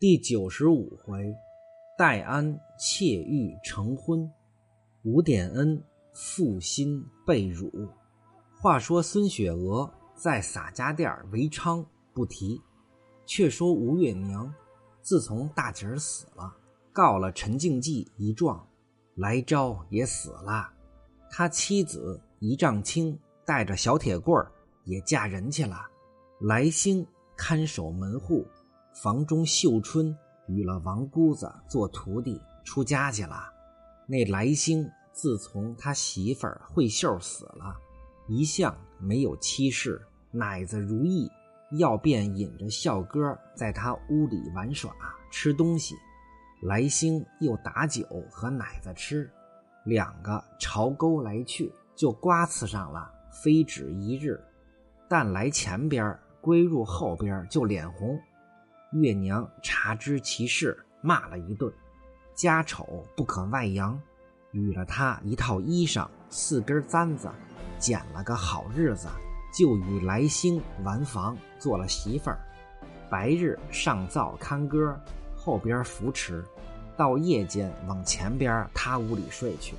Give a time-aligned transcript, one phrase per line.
[0.00, 1.34] 第九十五回，
[1.96, 4.30] 戴安窃玉成婚，
[5.02, 5.82] 吴典恩
[6.14, 7.68] 负心被辱。
[8.60, 11.84] 话说孙雪娥在洒家店为娼，
[12.14, 12.62] 不提。
[13.26, 14.54] 却说吴月娘，
[15.02, 16.54] 自从大姐儿死了，
[16.92, 18.64] 告了陈敬济一状，
[19.16, 20.72] 来招也死了，
[21.28, 24.48] 他妻子一丈青带着小铁棍儿
[24.84, 25.76] 也嫁人去了，
[26.42, 27.04] 来兴
[27.36, 28.46] 看守门户。
[29.00, 30.16] 房中秀春
[30.48, 33.48] 与了王姑子做徒弟，出家去了。
[34.08, 37.76] 那来兴自从他媳妇儿慧秀死了，
[38.26, 41.30] 一向没有妻室，奶子如意，
[41.78, 44.92] 要便引着笑哥在他屋里玩耍
[45.30, 45.94] 吃东西。
[46.62, 49.30] 来兴又打酒和奶子吃，
[49.84, 53.08] 两个朝沟来去，就刮刺上了，
[53.44, 54.42] 非止一日。
[55.08, 58.18] 但来前边归入后边就脸红。
[58.92, 61.70] 月娘察知其事，骂了一顿，
[62.34, 64.00] 家丑不可外扬，
[64.52, 67.28] 与了他一套衣裳，四根簪子，
[67.78, 69.06] 拣了个好日子，
[69.54, 72.40] 就与来兴完房，做了媳妇儿。
[73.10, 74.98] 白日上灶看歌，
[75.36, 76.42] 后边扶持，
[76.96, 79.74] 到夜间往前边他屋里睡去。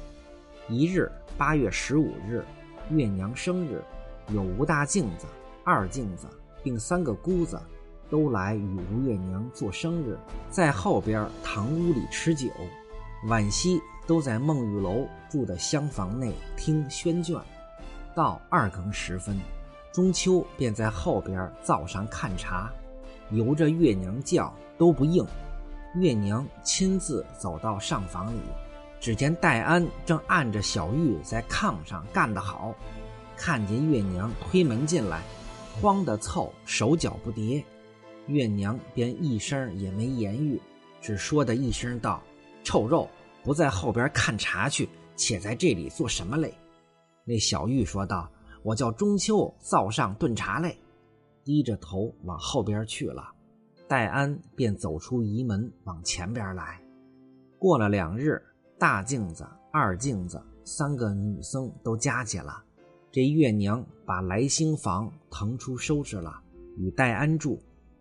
[0.67, 2.45] 一日八月十五日，
[2.91, 3.81] 月娘生日，
[4.27, 5.25] 有吴大镜子、
[5.63, 6.27] 二镜子，
[6.63, 7.59] 并三个姑子。
[8.09, 10.17] 都来与吴月娘做生日，
[10.49, 12.49] 在后边堂屋里吃酒，
[13.27, 17.39] 晚夕都在孟玉楼住的厢房内听宣卷。
[18.15, 19.39] 到二更时分，
[19.93, 22.71] 中秋便在后边灶上看茶，
[23.29, 25.25] 由着月娘叫都不应。
[25.95, 28.39] 月娘亲自走到上房里，
[28.99, 32.73] 只见戴安正按着小玉在炕上干得好，
[33.37, 35.21] 看见月娘推门进来，
[35.79, 37.63] 慌得凑手脚不迭。
[38.29, 40.61] 月娘便一声也没言语，
[41.01, 42.21] 只说的一声道
[42.63, 43.09] ：“臭肉，
[43.43, 46.53] 不在后边看茶去，且在这里做什么嘞？”
[47.25, 48.31] 那小玉说道
[48.61, 50.77] ：“我叫中秋灶上炖茶嘞。”
[51.43, 53.31] 低着头往后边去了。
[53.87, 56.79] 戴安便走出仪门往前边来。
[57.57, 58.39] 过了两日，
[58.77, 62.63] 大镜子、二镜子三个女僧都加起了。
[63.11, 66.39] 这月娘把来兴房腾出收拾了，
[66.77, 67.59] 与戴安住。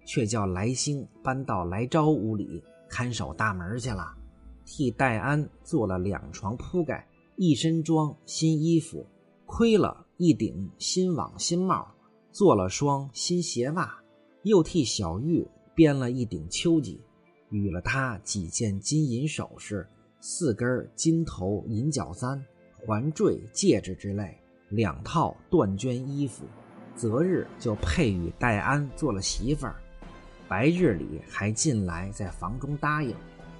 [0.08, 4.16] 却叫来兴搬到来昭屋里看守大门去了，
[4.64, 9.04] 替戴安做了两床铺盖，一身装新衣服，
[9.44, 11.86] 亏了一顶新网新帽，
[12.32, 14.00] 做了双新鞋袜，
[14.44, 16.98] 又替小玉编了一顶秋衣，
[17.50, 19.86] 与了他几件金银首饰，
[20.20, 22.42] 四根金头银角簪、
[22.72, 24.34] 环坠、戒指之类，
[24.70, 26.46] 两套缎绢衣服，
[26.96, 29.76] 择日就配与戴安做了媳妇儿。
[30.48, 33.14] 白日里还进来，在房中答应，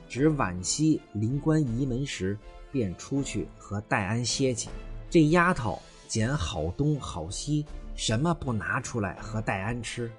[0.09, 2.37] 只晚夕临关移门时，
[2.72, 4.71] 便出去和戴安歇去。
[5.10, 5.78] 这丫头
[6.09, 10.10] 拣好东好西，什么不拿出来和戴安吃？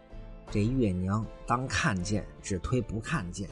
[0.52, 3.50] 这月娘当看见，只推不看见。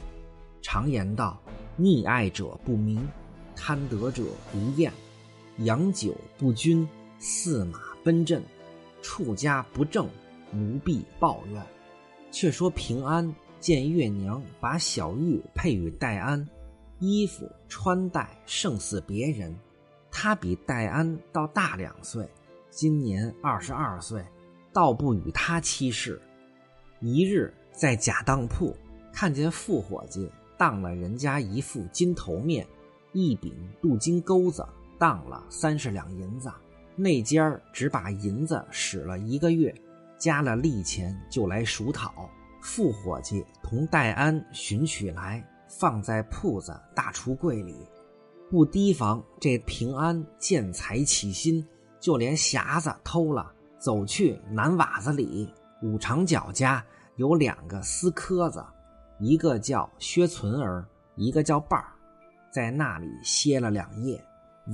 [0.62, 1.40] 常言道：
[1.78, 3.08] 溺爱者不明，
[3.56, 4.92] 贪得者不厌。
[5.58, 8.40] 养酒不均，驷马奔阵；
[9.02, 10.08] 处家不正，
[10.52, 11.60] 奴婢抱怨。
[12.30, 16.46] 却说平安见月娘把小玉配与戴安，
[16.98, 19.54] 衣服穿戴胜似别人。
[20.10, 22.28] 他比戴安倒大两岁，
[22.70, 24.24] 今年二十二岁，
[24.72, 26.20] 倒不与他妻室。
[27.00, 28.76] 一日在假当铺
[29.12, 32.66] 看见副伙计当了人家一副金头面，
[33.12, 34.66] 一柄镀金钩子，
[34.98, 36.50] 当了三十两银子。
[36.96, 39.72] 那家儿只把银子使了一个月。
[40.18, 42.28] 加了利钱就来赎讨，
[42.60, 47.86] 副伙计同戴安寻取来，放在铺子大橱柜里。
[48.50, 51.64] 不提防这平安见财起心，
[52.00, 55.48] 就连匣子偷了，走去南瓦子里
[55.82, 56.84] 五长脚家
[57.16, 58.64] 有两个私科子，
[59.20, 61.92] 一个叫薛存儿，一个叫伴儿，
[62.50, 64.22] 在那里歇了两夜。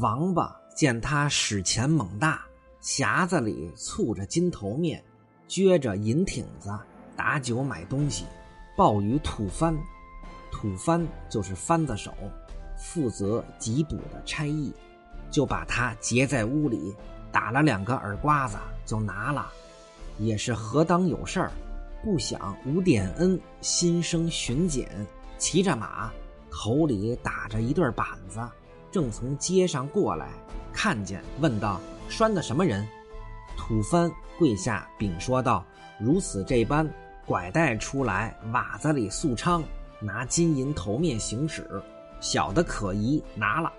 [0.01, 2.45] 王八见他使钱猛大，
[2.81, 5.05] 匣子里簇着金头面。
[5.55, 6.77] 撅着银挺子
[7.15, 8.25] 打酒买东西，
[8.77, 9.73] 报与土番，
[10.51, 12.13] 土番就是番子手，
[12.77, 14.73] 负责缉捕的差役，
[15.31, 16.93] 就把他劫在屋里，
[17.31, 19.47] 打了两个耳刮子就拿了，
[20.19, 21.53] 也是何当有事儿，
[22.03, 24.91] 不想吴典恩心生巡检，
[25.39, 26.11] 骑着马，
[26.51, 28.41] 头里打着一对板子，
[28.91, 30.31] 正从街上过来，
[30.73, 31.81] 看见问道
[32.11, 32.85] ：“拴的什么人？”
[33.57, 35.65] 土蕃跪下禀说道
[35.99, 36.89] ：“如此这般，
[37.27, 39.63] 拐带出来瓦子里素昌，
[40.01, 41.83] 拿金银头面行使，
[42.21, 43.73] 小的可疑，拿了。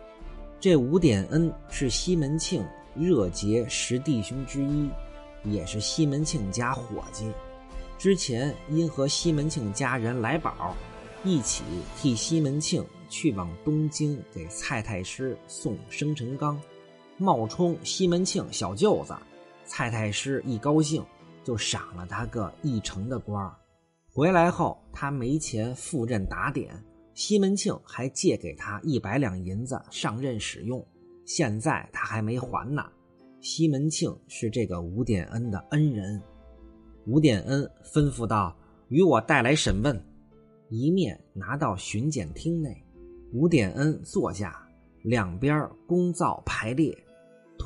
[0.59, 4.89] 这五点恩是西门庆热结十弟兄之一，
[5.43, 7.31] 也是西门庆家伙计。
[7.97, 10.75] 之前因和西门庆家人来宝，
[11.23, 11.63] 一起
[11.97, 16.59] 替西门庆去往东京给蔡太师送生辰纲，
[17.17, 19.13] 冒充西门庆小舅子。
[19.65, 21.03] 蔡太师一高兴，
[21.43, 23.55] 就赏了他个一城的官儿。
[24.11, 26.73] 回来后，他没钱赴任打点。
[27.13, 30.85] 西门庆还借给他一百两银子上任使用，
[31.25, 32.85] 现在他还没还呢。
[33.39, 36.21] 西门庆是这个吴点恩的恩人，
[37.05, 38.55] 吴点恩吩咐道
[38.89, 40.01] ：“与我带来审问。”
[40.69, 42.83] 一面拿到巡检厅内，
[43.31, 44.67] 吴点恩坐下，
[45.03, 46.97] 两边公造排列。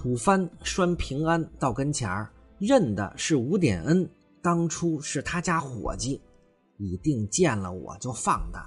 [0.02, 4.10] 土蕃拴平安到跟前儿，认的是吴点恩，
[4.42, 6.22] 当初是他家伙计，
[6.78, 8.66] 一定见了我就放的。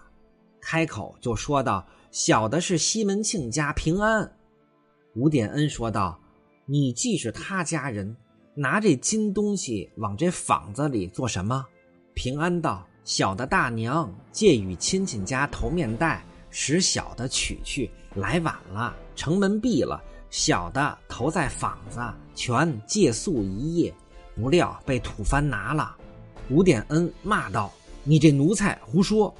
[0.61, 4.31] 开口就说道：“小的是西门庆家平安。”
[5.17, 6.21] 吴点恩说道
[6.69, 8.15] ：“你既是他家人，
[8.55, 11.65] 拿这金东西往这坊子里做什么？”
[12.13, 19.99] 平安道：“小的大娘借与亲戚家头面带，使小的取去，来晚了，城门闭了，
[20.33, 22.01] 小的投在坊子，
[22.35, 23.95] 全借宿一夜，
[24.35, 25.95] 不料被土蕃拿了。”
[26.49, 27.71] 吴点恩骂道
[28.03, 29.33] ：“你这奴才，胡说！”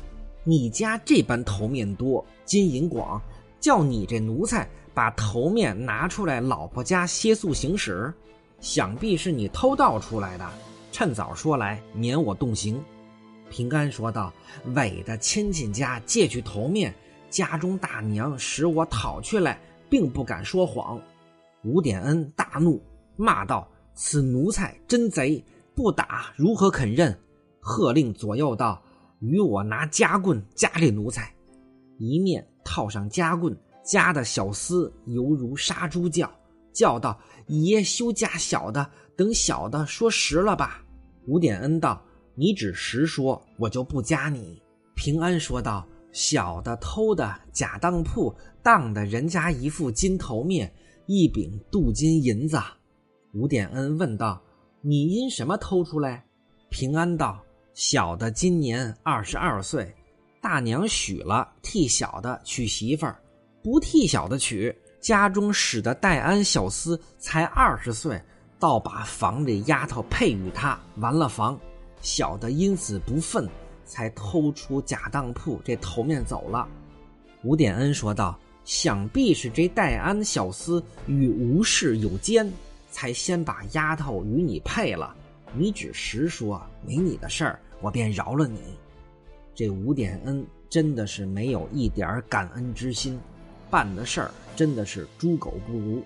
[0.45, 3.21] 你家这般头面多，金银广，
[3.59, 8.13] 叫你这奴才把头面拿出来，老婆家歇宿行使，
[8.61, 10.47] 想必是你偷盗出来的。
[10.91, 12.79] 趁早说来，免我动刑。
[13.49, 14.31] 平安说道
[14.77, 16.95] ：“伪的亲戚家借去头面，
[17.31, 19.59] 家中大娘使我讨去来，
[19.93, 20.99] 并不敢说谎。”
[21.63, 22.83] 吴点恩大怒，
[23.15, 25.45] 骂道：“此奴才真贼，
[25.75, 27.15] 不打如何肯认？”
[27.61, 28.83] 喝令左右道。
[29.21, 31.33] 与我拿夹棍夹这奴才，
[31.97, 36.29] 一面套上夹棍，夹的小厮犹如杀猪叫，
[36.73, 37.17] 叫道
[37.47, 40.83] ：“爷休夹小的，等小的说实了吧。”
[41.29, 42.03] 吴点恩道
[42.35, 44.61] ：“你只实说，我就不夹你。”
[44.97, 50.73] 平安说道：“小的偷的假当铺，当的人家一副金头面，
[51.07, 52.59] 一柄镀金银子。”
[53.35, 54.43] 吴点恩问道
[54.83, 56.25] ：“你因什么偷出来？”
[56.71, 57.43] 平安道。
[57.75, 59.91] 小的今年二十二岁，
[60.43, 63.19] 大娘许了替小的娶媳妇儿，
[63.63, 64.71] 不替小的娶，
[65.01, 68.23] 家中使的戴安小厮才二十岁，
[68.59, 71.59] 倒把房里丫头配与他，完了房，
[72.03, 73.49] 小的因此不忿，
[73.87, 76.69] 才偷出假当铺这头面走了。
[77.43, 82.51] 吴点恩说道：“想必是这戴安小厮与吴氏有奸，
[82.91, 85.15] 才先把丫头与你配了。”
[85.55, 88.59] 你只实说，没你的事儿，我便饶了你。
[89.55, 93.21] 这吴点恩真的是没有一点感恩之心，
[93.69, 96.03] 办的事儿真的是猪狗不如。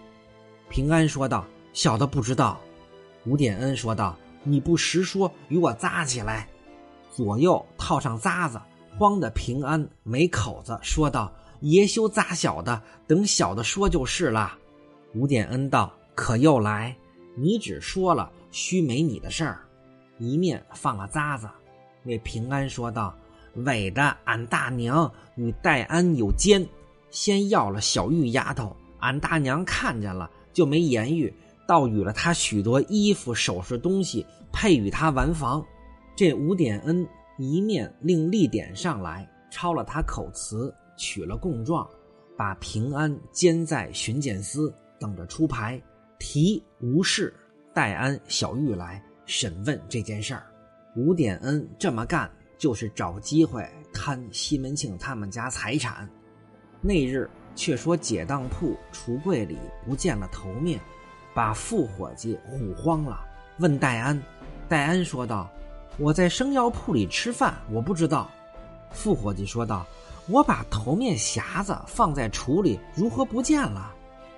[0.68, 2.60] 平安说道：“小的不知道。”
[3.24, 6.48] 吴点恩说道：“你不实说，与我扎起来。”
[7.12, 8.60] 左右套上扎子，
[8.98, 14.56] 慌的平安没口子，说道：“爷休扎小的，等小的说就是了。”
[15.14, 16.96] 吴点恩道：“可又来？
[17.36, 19.60] 你只说了。”须没你的事儿，
[20.18, 21.46] 一面放了渣子。
[22.02, 23.14] 那平安说道
[23.66, 26.66] ：“伪的，俺大娘与戴安有奸，
[27.10, 28.74] 先要了小玉丫头。
[29.00, 31.30] 俺大娘看见了，就没言语，
[31.68, 35.62] 倒与了他许多衣服、首饰东西，配与他完房。
[36.16, 41.88] 这吴点恩一面令立典上来，抄了他口词，取了供状，
[42.36, 45.80] 把平安监在巡检司，等着出牌，
[46.18, 47.34] 提吴氏。”
[47.74, 50.46] 戴安、小玉来审问这件事儿，
[50.96, 56.08] 吴点恩这么干就是找机会贪西门庆他们家财产。
[56.80, 60.80] 那日却说解当铺橱柜里不见了头面，
[61.34, 63.20] 把副伙计唬慌了。
[63.58, 64.18] 问戴安，
[64.70, 65.50] 戴安说道
[65.98, 68.30] ：“我在生药铺里吃饭，我不知道。”
[68.90, 69.86] 副伙计说道
[70.28, 73.94] ：“我把头面匣子放在橱里，如何不见了？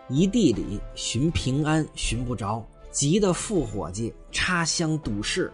[0.08, 5.52] 一地里寻平安，寻不着。”急得副伙计插香堵事，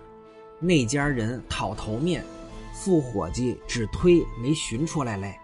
[0.60, 2.24] 那家人讨头面，
[2.72, 5.34] 副伙计只推没寻出来嘞。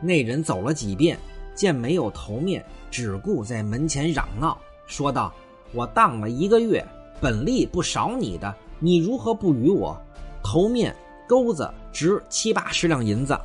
[0.00, 1.18] 那人走了几遍，
[1.54, 5.34] 见没有头面，只顾在门前嚷闹，说道
[5.74, 6.86] ：“我当了一个月，
[7.20, 10.00] 本利不少你的，你如何不与我？
[10.42, 10.94] 头面
[11.28, 13.38] 钩子值七八十两银子。”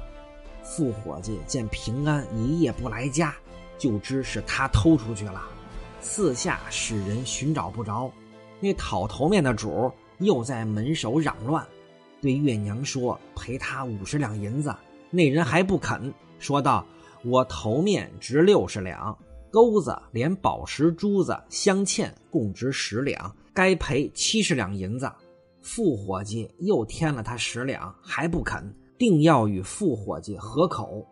[0.65, 3.33] 副伙计见平安一夜不来家，
[3.77, 5.43] 就知是他偷出去了。
[6.01, 8.11] 四下使人寻找不着，
[8.59, 11.65] 那讨头面的主又在门首嚷乱，
[12.19, 14.75] 对月娘说赔他五十两银子，
[15.11, 16.83] 那人还不肯，说道
[17.23, 19.17] ：“我头面值六十两，
[19.51, 25.11] 钩子连宝石珠子镶嵌，共值十两，该赔七十两银子。”
[25.61, 31.05] 副伙计又添了他十两，还不肯，定要与副伙计合口。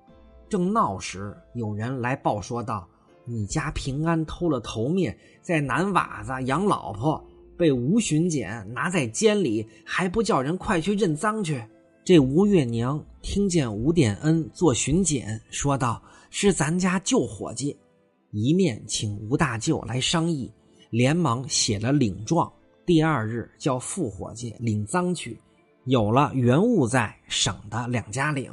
[0.50, 2.88] 正闹时，有人来报说道
[3.26, 7.24] ：“你家平安偷了头面，在南瓦子养老婆，
[7.58, 11.64] 被吴巡检拿在监里，还不叫人快去认赃去。”
[12.06, 17.76] 这吴月娘听见吴典恩做巡检，说道：“是咱家旧伙计。”
[18.32, 20.52] 一面请吴大舅来商议，
[20.90, 22.52] 连忙写了领状。
[22.86, 25.40] 第二日叫副伙计领赃去，
[25.86, 28.52] 有了原物在，省得两家领。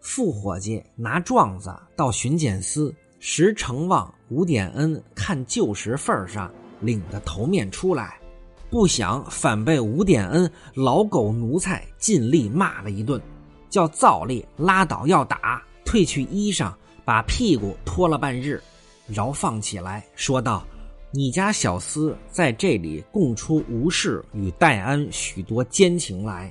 [0.00, 8.18] 副伙计拿状子到巡检司，石成望吴典恩看旧时份上领的头面出来，
[8.68, 13.22] 不想反被吴典恩老狗奴才尽力骂了一顿，
[13.70, 16.72] 叫造例拉倒要打，褪去衣裳，
[17.04, 18.60] 把屁股拖了半日，
[19.06, 20.64] 饶放起来，说道。
[21.14, 26.50] 你家小厮在这里供出吴氏与戴安许多奸情来，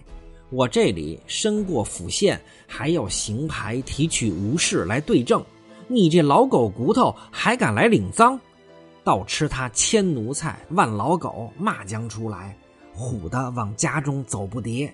[0.52, 5.44] 我这里申过府县，还要行牌提取吴氏来对证。
[5.88, 8.38] 你这老狗骨头还敢来领赃，
[9.04, 12.58] 倒吃他千奴才万老狗骂将出来，
[12.96, 14.92] 唬得往家中走不迭，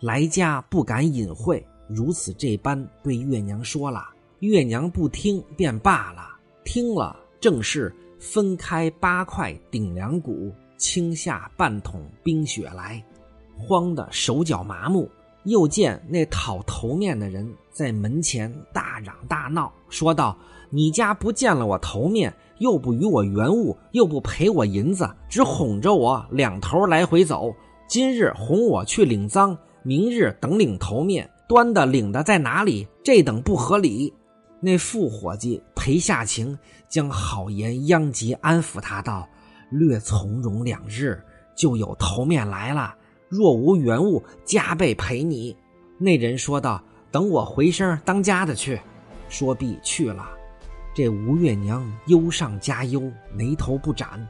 [0.00, 4.08] 来家不敢隐晦，如此这般对月娘说了，
[4.40, 7.94] 月娘不听便罢了，听了正是。
[8.18, 13.00] 分开八块顶梁骨，倾下半桶冰雪来，
[13.58, 15.10] 慌得手脚麻木。
[15.44, 20.36] 又见那讨头面的人在门前大嚷大闹，说道
[20.70, 27.54] ：“你家不见了我头面，又不与我原物，又不赔我银子，只哄着我两头来回走。
[27.86, 32.88] 今日哄我去领赃，明日等领头面，端的领的在哪里？
[33.04, 34.12] 这等不合理。”
[34.58, 36.58] 那副伙计裴下情
[36.88, 39.28] 将好言殃及，安抚他道
[39.70, 41.22] ：“略从容两日，
[41.54, 42.96] 就有头面来了。
[43.28, 45.56] 若无原物，加倍赔你。”
[45.98, 48.80] 那人说道：“等我回声当家的去。”
[49.28, 50.28] 说毕去了。
[50.94, 54.26] 这吴月娘忧上加忧，眉头不展，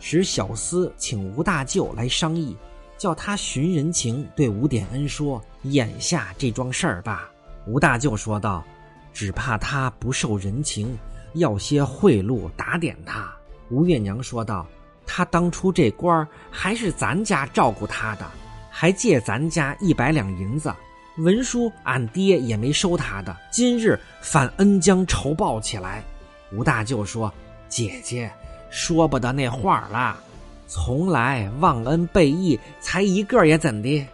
[0.00, 2.56] 使小厮请吴大舅来商议，
[2.96, 7.30] 叫他寻人情，对吴典恩说：“眼下这桩事儿吧。”
[7.66, 8.64] 吴大舅说道。
[9.10, 10.96] 只怕他不受人情，
[11.34, 13.28] 要些贿赂打点他。
[13.68, 14.64] 吴月娘说道
[15.10, 18.26] ：“他当初这官还是咱家照顾他的，
[18.70, 20.70] 还借咱家一百两银子。
[21.16, 26.04] 文书俺爹也没收他的，今日反恩将仇报起来。”
[26.52, 27.32] 吴大舅说
[27.68, 28.30] ：“姐姐
[28.70, 30.16] 说不得那话了，
[30.66, 34.06] 从来忘恩背义才一个也怎的？”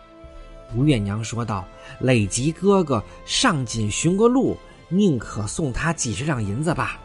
[0.75, 1.65] 吴月娘说道
[1.99, 4.57] ：“累及哥哥上紧寻个路。”
[4.89, 7.01] 宁可送他几十两银子吧，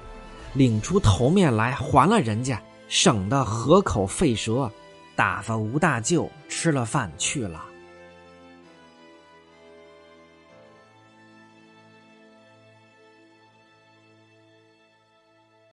[0.54, 4.70] 领出头面来还了人家，省得河口费舌，
[5.16, 7.64] 打发吴大舅吃了饭去了。